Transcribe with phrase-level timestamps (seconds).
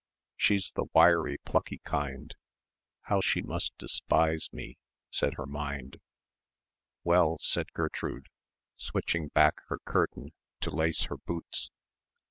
[0.35, 2.33] "She's the wiry plucky kind.
[3.01, 4.79] How she must despise me,"
[5.11, 5.99] said her mind.
[7.03, 8.29] "Well," said Gertrude,
[8.77, 11.69] switching back her curtain to lace her boots.